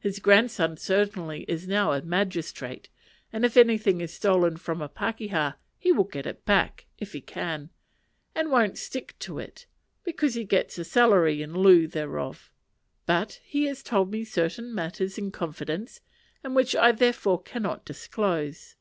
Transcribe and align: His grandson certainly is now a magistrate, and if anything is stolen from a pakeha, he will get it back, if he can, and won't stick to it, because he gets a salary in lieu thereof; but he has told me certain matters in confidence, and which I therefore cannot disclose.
His 0.00 0.18
grandson 0.18 0.76
certainly 0.76 1.42
is 1.46 1.68
now 1.68 1.92
a 1.92 2.02
magistrate, 2.02 2.88
and 3.32 3.44
if 3.44 3.56
anything 3.56 4.00
is 4.00 4.12
stolen 4.12 4.56
from 4.56 4.82
a 4.82 4.88
pakeha, 4.88 5.52
he 5.78 5.92
will 5.92 6.02
get 6.02 6.26
it 6.26 6.44
back, 6.44 6.86
if 6.98 7.12
he 7.12 7.20
can, 7.20 7.70
and 8.34 8.50
won't 8.50 8.76
stick 8.76 9.14
to 9.20 9.38
it, 9.38 9.66
because 10.02 10.34
he 10.34 10.42
gets 10.42 10.78
a 10.80 10.84
salary 10.84 11.42
in 11.42 11.52
lieu 11.54 11.86
thereof; 11.86 12.50
but 13.06 13.38
he 13.44 13.66
has 13.66 13.84
told 13.84 14.10
me 14.10 14.24
certain 14.24 14.74
matters 14.74 15.16
in 15.16 15.30
confidence, 15.30 16.00
and 16.42 16.56
which 16.56 16.74
I 16.74 16.90
therefore 16.90 17.40
cannot 17.40 17.84
disclose. 17.84 18.74